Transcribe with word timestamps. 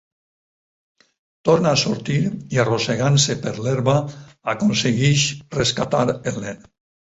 Torna 1.49 1.73
a 1.75 1.81
sortir 1.81 2.17
i, 2.29 2.59
arrossegant-se 2.63 3.35
per 3.43 3.53
l'herba, 3.67 3.95
aconsegueix 4.55 5.27
rescatar 5.59 6.03
el 6.35 6.43
nen. 6.49 6.67